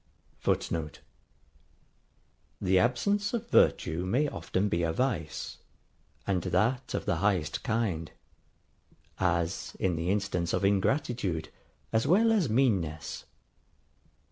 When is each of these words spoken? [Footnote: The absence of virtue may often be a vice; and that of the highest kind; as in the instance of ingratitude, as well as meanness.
[Footnote: 0.39 1.01
The 2.59 2.79
absence 2.79 3.35
of 3.35 3.51
virtue 3.51 4.03
may 4.03 4.27
often 4.27 4.67
be 4.67 4.81
a 4.81 4.91
vice; 4.91 5.59
and 6.25 6.41
that 6.41 6.95
of 6.95 7.05
the 7.05 7.17
highest 7.17 7.61
kind; 7.61 8.09
as 9.19 9.77
in 9.79 9.95
the 9.97 10.09
instance 10.09 10.53
of 10.53 10.65
ingratitude, 10.65 11.49
as 11.93 12.07
well 12.07 12.31
as 12.31 12.49
meanness. 12.49 13.25